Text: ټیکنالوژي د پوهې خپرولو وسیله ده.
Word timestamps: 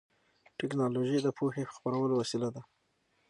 ټیکنالوژي 0.57 1.19
د 1.23 1.27
پوهې 1.37 1.63
خپرولو 1.73 2.13
وسیله 2.21 2.49
ده. 2.55 2.61